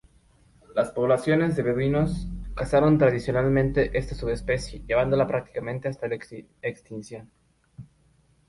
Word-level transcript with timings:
Las 0.73 0.89
poblaciones 0.89 1.55
de 1.55 1.61
beduinos 1.61 2.25
cazaron 2.55 2.97
tradicionalmente 2.97 3.95
esta 3.95 4.15
subespecie, 4.15 4.81
llevándola 4.87 5.27
prácticamente 5.27 5.89
hasta 5.89 6.07
la 6.07 6.15
extinción. 6.63 7.29